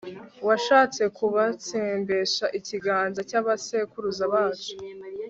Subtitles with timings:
[0.47, 4.73] washatse kubatsembesha ikiganza cy'abasekuruza bacu